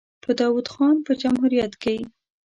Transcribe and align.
په 0.23 0.31
داوود 0.39 0.67
خان 0.73 0.95
په 1.05 1.11
جمهوریت 1.21 1.73
کې. 1.83 1.97